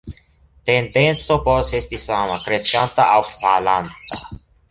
[0.69, 4.21] Tendenco povas esti sama, kreskanta aŭ falanta.